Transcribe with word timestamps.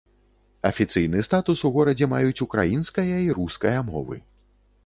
Афіцыйны 0.69 1.19
статус 1.27 1.61
у 1.69 1.71
горадзе 1.77 2.09
маюць 2.15 2.43
украінская 2.49 3.07
і 3.27 3.31
руская 3.41 3.79
мовы. 3.95 4.23